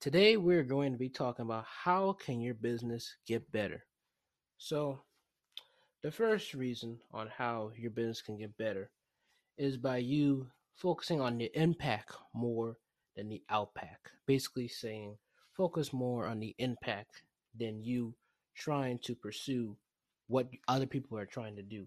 [0.00, 3.84] Today we're going to be talking about how can your business get better.
[4.56, 5.02] So,
[6.02, 8.90] the first reason on how your business can get better
[9.58, 12.78] is by you focusing on the impact more
[13.14, 13.98] than the outpack.
[14.26, 15.18] Basically saying
[15.54, 17.22] focus more on the impact
[17.54, 18.14] than you
[18.56, 19.76] trying to pursue
[20.28, 21.86] what other people are trying to do.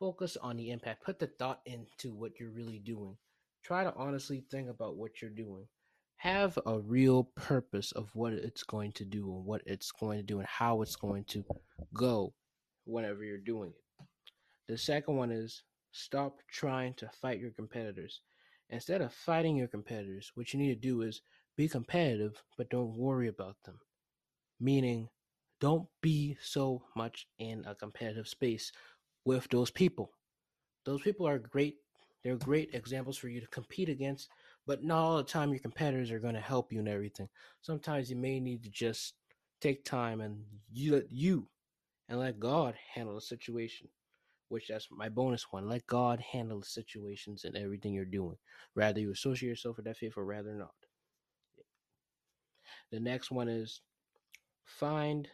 [0.00, 1.04] Focus on the impact.
[1.04, 3.16] Put the thought into what you're really doing.
[3.62, 5.68] Try to honestly think about what you're doing.
[6.22, 10.24] Have a real purpose of what it's going to do and what it's going to
[10.24, 11.44] do and how it's going to
[11.92, 12.32] go
[12.84, 14.06] whenever you're doing it.
[14.68, 18.20] The second one is stop trying to fight your competitors.
[18.70, 21.22] Instead of fighting your competitors, what you need to do is
[21.56, 23.80] be competitive, but don't worry about them.
[24.60, 25.08] Meaning,
[25.60, 28.70] don't be so much in a competitive space
[29.24, 30.12] with those people.
[30.84, 31.78] Those people are great.
[32.22, 34.28] They're great examples for you to compete against,
[34.66, 37.28] but not all the time your competitors are going to help you and everything.
[37.62, 39.14] Sometimes you may need to just
[39.60, 41.48] take time and you let you
[42.08, 43.88] and let God handle the situation.
[44.48, 45.66] Which that's my bonus one.
[45.66, 48.36] Let God handle the situations and everything you're doing.
[48.74, 50.74] Rather you associate yourself with that faith or rather not.
[52.90, 53.80] The next one is
[54.64, 55.26] find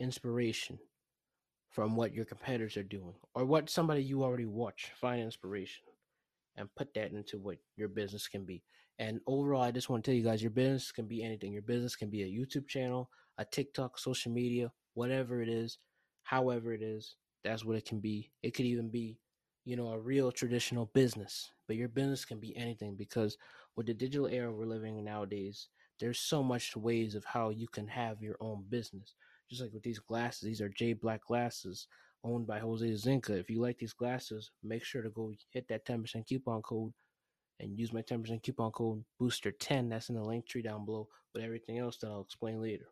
[0.00, 0.80] inspiration
[1.70, 4.90] from what your competitors are doing or what somebody you already watch.
[5.00, 5.84] Find inspiration
[6.56, 8.62] and put that into what your business can be.
[8.98, 11.52] And overall, I just want to tell you guys your business can be anything.
[11.52, 15.78] Your business can be a YouTube channel, a TikTok, social media, whatever it is,
[16.22, 18.30] however it is, that's what it can be.
[18.42, 19.18] It could even be,
[19.64, 21.50] you know, a real traditional business.
[21.66, 23.36] But your business can be anything because
[23.76, 25.68] with the digital era we're living in nowadays,
[25.98, 29.14] there's so much ways of how you can have your own business
[29.50, 31.86] just like with these glasses, these are J Black glasses
[32.24, 33.38] owned by Jose Zinka.
[33.38, 36.92] If you like these glasses, make sure to go hit that 10% coupon code
[37.60, 41.78] and use my 10% coupon code booster10 that's in the Linktree down below with everything
[41.78, 42.88] else that I'll explain later.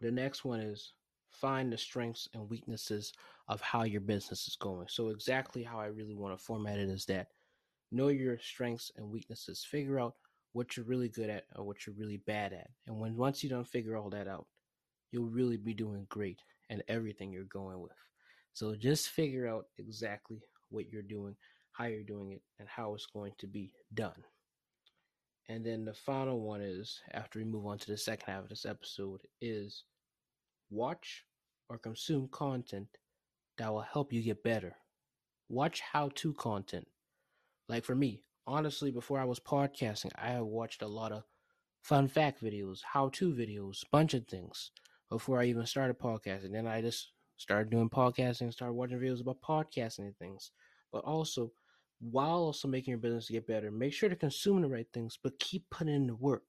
[0.00, 0.92] The next one is
[1.30, 3.12] find the strengths and weaknesses
[3.48, 4.88] of how your business is going.
[4.88, 7.28] So exactly how I really want to format it is that
[7.92, 9.64] know your strengths and weaknesses.
[9.64, 10.14] Figure out
[10.52, 12.68] what you're really good at or what you're really bad at.
[12.86, 14.46] And when once you don't figure all that out,
[15.10, 17.92] you'll really be doing great and everything you're going with.
[18.52, 21.36] So just figure out exactly what you're doing,
[21.72, 24.24] how you're doing it, and how it's going to be done.
[25.48, 28.48] And then the final one is after we move on to the second half of
[28.48, 29.84] this episode is
[30.70, 31.24] watch
[31.68, 32.88] or consume content
[33.58, 34.76] that will help you get better.
[35.48, 36.86] Watch how to content.
[37.68, 41.24] Like for me, honestly, before I was podcasting, I watched a lot of
[41.82, 44.70] fun fact videos, how to videos, bunch of things
[45.10, 46.52] before I even started podcasting.
[46.52, 50.52] Then I just started doing podcasting, and started watching videos about podcasting and things.
[50.92, 51.52] But also,
[52.00, 55.38] while also making your business get better, make sure to consume the right things, but
[55.38, 56.44] keep putting in the work.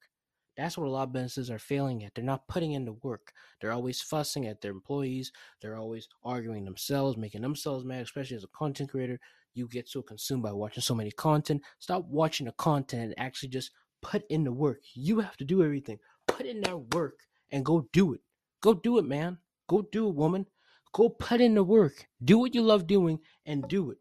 [0.57, 2.15] That's what a lot of businesses are failing at.
[2.15, 3.33] They're not putting in the work.
[3.59, 5.31] They're always fussing at their employees.
[5.61, 9.19] They're always arguing themselves, making themselves mad, especially as a content creator.
[9.53, 11.61] You get so consumed by watching so many content.
[11.79, 13.71] Stop watching the content and actually just
[14.01, 14.79] put in the work.
[14.93, 15.99] You have to do everything.
[16.27, 17.19] Put in that work
[17.51, 18.21] and go do it.
[18.65, 19.37] Go do it, man.
[19.67, 20.47] Go do it, woman.
[20.91, 22.07] Go put in the work.
[22.23, 23.99] Do what you love doing and do it.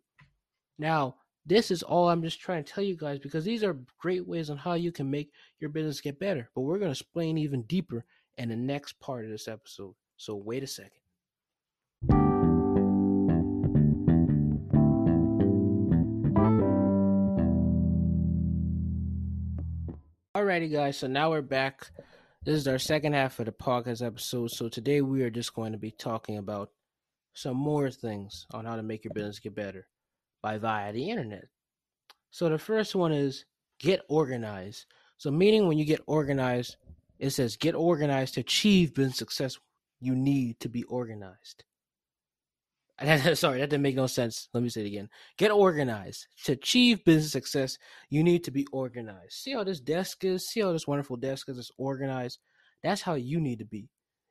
[0.78, 4.26] Now, this is all I'm just trying to tell you guys because these are great
[4.26, 6.48] ways on how you can make your business get better.
[6.54, 8.06] But we're going to explain even deeper
[8.38, 9.96] in the next part of this episode.
[10.16, 10.92] So wait a second.
[20.34, 20.96] Alrighty, guys.
[20.96, 21.90] So now we're back
[22.44, 24.50] this is our second half of the podcast episode.
[24.50, 26.70] So today we are just going to be talking about
[27.32, 29.86] some more things on how to make your business get better
[30.42, 31.48] by via the internet.
[32.30, 33.46] So the first one is
[33.80, 34.84] get organized.
[35.16, 36.76] So meaning when you get organized,
[37.18, 39.58] it says get organized to achieve business success.
[40.00, 41.64] You need to be organized.
[43.34, 44.48] Sorry, that didn't make no sense.
[44.54, 45.08] Let me say it again.
[45.36, 46.26] Get organized.
[46.44, 47.76] To achieve business success,
[48.08, 49.32] you need to be organized.
[49.32, 50.48] See how this desk is?
[50.48, 51.58] See how this wonderful desk is?
[51.58, 52.38] It's organized.
[52.82, 53.88] That's how you need to be.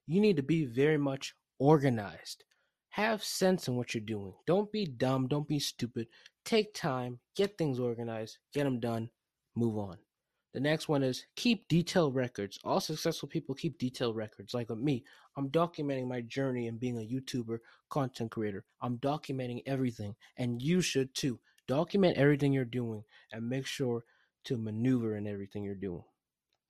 [0.08, 2.44] You need to be very much organized.
[2.92, 4.34] Have sense in what you're doing.
[4.46, 5.28] Don't be dumb.
[5.28, 6.08] Don't be stupid.
[6.46, 7.20] Take time.
[7.36, 8.38] Get things organized.
[8.54, 9.10] Get them done.
[9.56, 9.98] Move on.
[10.54, 12.60] The next one is keep detailed records.
[12.64, 14.54] All successful people keep detailed records.
[14.54, 15.04] Like me,
[15.36, 17.58] I'm documenting my journey in being a YouTuber,
[17.90, 18.64] content creator.
[18.80, 21.40] I'm documenting everything, and you should too.
[21.68, 24.04] Document everything you're doing and make sure
[24.46, 26.04] to maneuver in everything you're doing.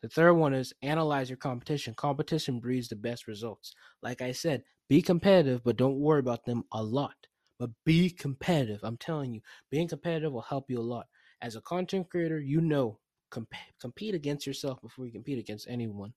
[0.01, 1.93] The third one is analyze your competition.
[1.93, 3.73] Competition breeds the best results.
[4.01, 7.15] Like I said, be competitive, but don't worry about them a lot.
[7.59, 8.79] But be competitive.
[8.83, 11.07] I'm telling you, being competitive will help you a lot.
[11.41, 12.99] As a content creator, you know
[13.33, 16.13] comp- compete against yourself before you compete against anyone.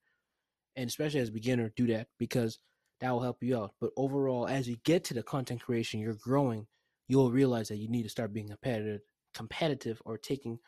[0.77, 2.59] And especially as a beginner, do that because
[3.01, 3.75] that will help you out.
[3.81, 6.67] But overall, as you get to the content creation, you're growing,
[7.09, 9.01] you'll realize that you need to start being competitive,
[9.35, 10.59] competitive or taking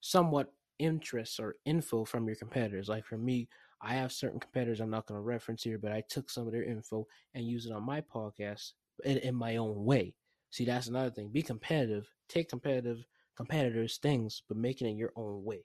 [0.00, 2.88] somewhat interests or info from your competitors.
[2.88, 3.48] Like for me,
[3.82, 6.52] I have certain competitors I'm not going to reference here, but I took some of
[6.52, 8.72] their info and used it on my podcast
[9.04, 10.14] in, in my own way.
[10.50, 11.28] See, that's another thing.
[11.28, 12.08] Be competitive.
[12.28, 13.04] Take competitive
[13.36, 15.64] competitors' things, but making it in your own way.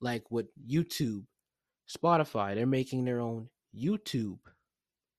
[0.00, 1.24] Like with YouTube,
[1.88, 4.38] Spotify, they're making their own YouTube,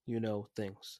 [0.06, 1.00] you know, things.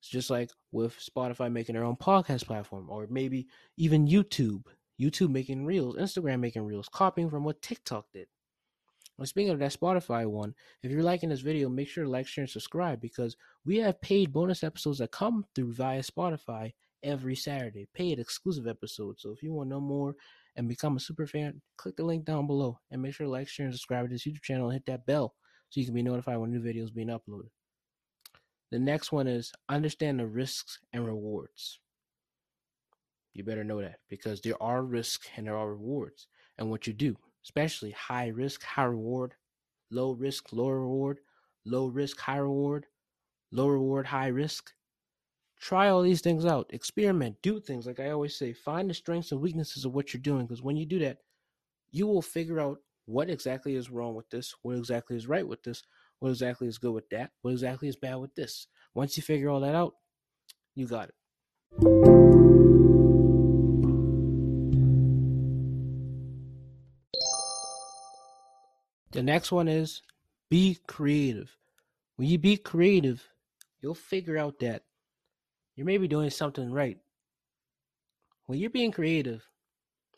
[0.00, 3.46] It's just like with Spotify making their own podcast platform, or maybe
[3.76, 4.64] even YouTube.
[5.00, 8.26] YouTube making reels, Instagram making reels, copying from what TikTok did.
[9.18, 12.26] Well, speaking of that Spotify one, if you're liking this video, make sure to like,
[12.26, 16.72] share, and subscribe because we have paid bonus episodes that come through via Spotify
[17.02, 19.22] every Saturday, paid exclusive episodes.
[19.22, 20.16] So if you want to know more
[20.56, 23.48] and become a super fan, click the link down below and make sure to like,
[23.48, 25.34] share, and subscribe to this YouTube channel and hit that bell
[25.70, 27.50] so you can be notified when new videos being uploaded.
[28.70, 31.78] The next one is understand the risks and rewards.
[33.34, 36.26] You better know that because there are risks and there are rewards.
[36.58, 39.34] And what you do, especially high risk, high reward,
[39.90, 41.20] low risk, low reward,
[41.64, 42.86] low risk, high reward,
[43.50, 44.72] low reward, high risk.
[45.62, 46.66] Try all these things out.
[46.70, 47.36] Experiment.
[47.40, 47.86] Do things.
[47.86, 50.44] Like I always say, find the strengths and weaknesses of what you're doing.
[50.44, 51.18] Because when you do that,
[51.92, 55.62] you will figure out what exactly is wrong with this, what exactly is right with
[55.62, 55.84] this,
[56.18, 58.66] what exactly is good with that, what exactly is bad with this.
[58.92, 59.94] Once you figure all that out,
[60.74, 61.14] you got it.
[69.12, 70.02] The next one is
[70.50, 71.56] be creative.
[72.16, 73.28] When you be creative,
[73.80, 74.82] you'll figure out that
[75.76, 76.98] you may be doing something right.
[78.46, 79.42] When you're being creative,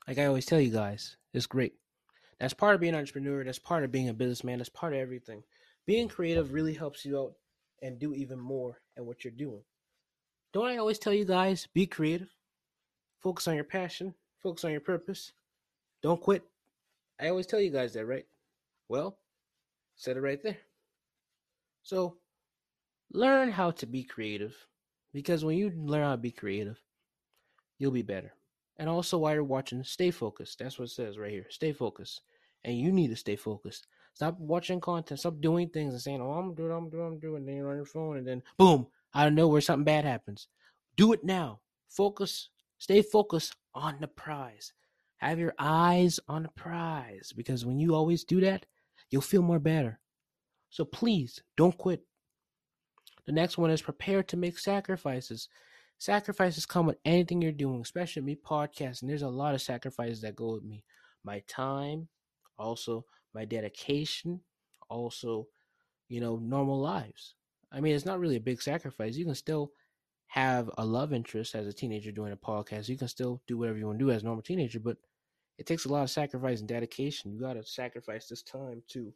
[0.09, 1.75] like I always tell you guys, it's great.
[2.41, 3.45] That's part of being an entrepreneur.
[3.45, 4.59] That's part of being a businessman.
[4.59, 5.43] That's part of everything.
[5.87, 7.35] Being creative really helps you out
[7.83, 9.63] and do even more at what you're doing.
[10.53, 12.29] Don't I always tell you guys, be creative,
[13.21, 15.33] focus on your passion, focus on your purpose,
[16.03, 16.45] don't quit.
[17.21, 18.27] I always tell you guys that, right?
[18.89, 19.19] Well,
[19.97, 20.59] said it right there.
[21.83, 22.19] So,
[23.13, 24.55] learn how to be creative
[25.15, 26.79] because when you learn how to be creative,
[27.79, 28.35] you'll be better.
[28.77, 30.59] And also, while you're watching, stay focused.
[30.59, 31.47] That's what it says right here.
[31.49, 32.23] Stay focused.
[32.65, 33.87] And you need to stay focused.
[34.15, 35.21] Stop watching content.
[35.21, 37.35] Stop doing things and saying, oh, I'm doing, it, I'm doing, I'm doing.
[37.35, 37.39] It.
[37.39, 40.49] And then you're on your phone, and then boom, out of nowhere, something bad happens.
[40.97, 41.61] Do it now.
[41.89, 42.49] Focus.
[42.79, 44.73] Stay focused on the prize.
[45.19, 48.67] Have your eyes on the prize because when you always do that,
[49.11, 50.01] you'll feel more better.
[50.71, 52.03] So please don't quit.
[53.27, 55.49] The next one is prepare to make sacrifices.
[55.99, 59.07] Sacrifices come with anything you're doing, especially me podcasting.
[59.07, 60.85] There's a lot of sacrifices that go with me.
[61.25, 62.09] My time,
[62.59, 64.41] also my dedication,
[64.91, 65.49] also,
[66.09, 67.35] you know, normal lives.
[67.73, 69.17] I mean, it's not really a big sacrifice.
[69.17, 69.73] You can still
[70.27, 72.89] have a love interest as a teenager doing a podcast.
[72.89, 74.97] You can still do whatever you want to do as a normal teenager, but
[75.59, 77.33] it takes a lot of sacrifice and dedication.
[77.33, 79.13] You got to sacrifice this time to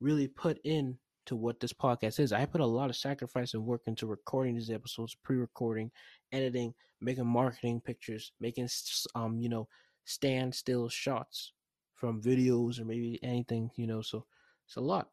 [0.00, 2.32] really put in to what this podcast is.
[2.32, 5.90] I put a lot of sacrifice and work into recording these episodes, pre-recording,
[6.32, 8.68] editing, making marketing pictures, making
[9.14, 9.68] um, you know,
[10.04, 11.52] stand still shots
[11.94, 14.24] from videos or maybe anything, you know, so
[14.66, 15.08] it's a lot.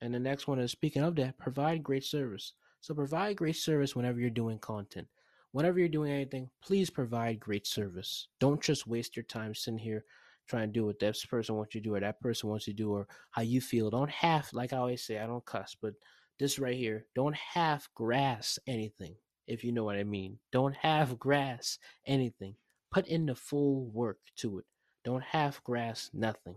[0.00, 2.52] And the next one is speaking of that, provide great service.
[2.80, 5.08] So provide great service whenever you're doing content.
[5.52, 8.28] Whenever you're doing anything, please provide great service.
[8.38, 10.04] Don't just waste your time sitting here
[10.48, 12.72] trying to do what this person wants you to do or that person wants you
[12.72, 13.90] to do or how you feel.
[13.90, 15.94] Don't half, like I always say, I don't cuss, but
[16.38, 19.14] this right here, don't half grass anything,
[19.46, 20.38] if you know what I mean.
[20.52, 22.54] Don't half grass anything.
[22.90, 24.64] Put in the full work to it.
[25.04, 26.56] Don't half grass nothing.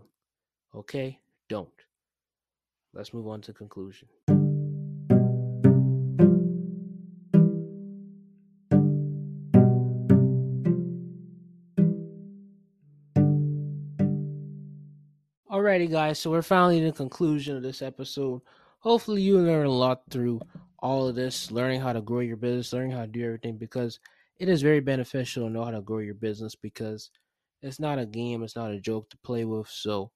[0.74, 1.18] Okay?
[1.48, 1.68] Don't.
[2.94, 4.08] Let's move on to conclusion.
[15.62, 18.42] Alrighty, guys, so we're finally in the conclusion of this episode.
[18.80, 20.40] Hopefully, you learn a lot through
[20.80, 24.00] all of this, learning how to grow your business, learning how to do everything, because
[24.40, 27.10] it is very beneficial to know how to grow your business because
[27.60, 29.68] it's not a game, it's not a joke to play with.
[29.68, 30.10] So,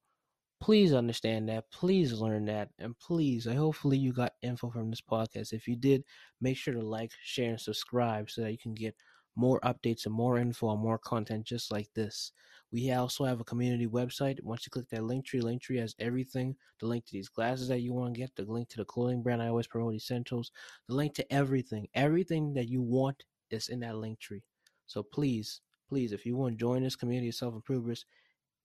[0.59, 1.71] please understand that.
[1.71, 2.67] Please learn that.
[2.77, 5.53] And please, I hopefully you got info from this podcast.
[5.53, 6.03] If you did,
[6.41, 8.97] make sure to like, share, and subscribe so that you can get
[9.37, 12.31] more updates and more info and more content just like this.
[12.71, 14.41] We also have a community website.
[14.41, 16.55] Once you click that Linktree, link tree has everything.
[16.79, 19.21] The link to these glasses that you want to get, the link to the clothing
[19.21, 20.51] brand I always promote, Essentials,
[20.89, 21.87] the link to everything.
[21.93, 24.41] Everything that you want is in that Linktree.
[24.87, 28.05] So please, please, if you want to join this community of self improvers,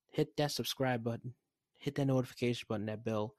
[0.09, 1.35] hit that subscribe button,
[1.79, 3.35] hit that notification button, that bell,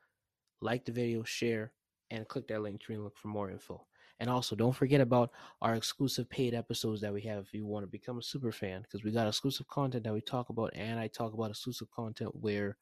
[0.62, 1.74] like the video, share,
[2.12, 3.86] and click that link to look for more info.
[4.20, 7.84] And also, don't forget about our exclusive paid episodes that we have if you want
[7.84, 11.00] to become a super fan, because we got exclusive content that we talk about, and
[11.00, 12.78] I talk about exclusive content where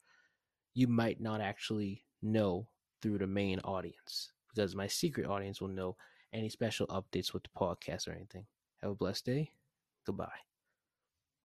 [0.74, 2.68] you might not actually know
[3.00, 5.96] through the main audience, because my secret audience will know
[6.32, 8.46] any special updates with the podcast or anything.
[8.80, 9.50] Have a blessed day.
[10.06, 10.51] Goodbye.